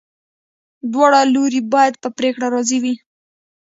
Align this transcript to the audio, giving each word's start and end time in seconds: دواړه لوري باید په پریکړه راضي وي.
دواړه 0.91 1.19
لوري 1.33 1.61
باید 1.73 1.93
په 2.03 2.09
پریکړه 2.17 2.47
راضي 2.53 2.77
وي. 2.83 2.95